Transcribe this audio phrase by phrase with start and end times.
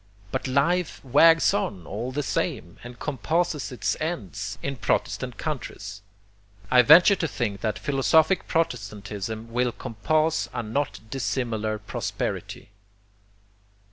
[0.31, 6.01] But life wags on, all the same, and compasses its ends, in protestant countries.
[6.71, 12.71] I venture to think that philosophic protestantism will compass a not dissimilar prosperity.